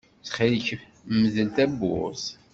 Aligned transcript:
Ttxil-k 0.19 0.67
mdel 1.19 1.49
tawwurt. 1.55 2.25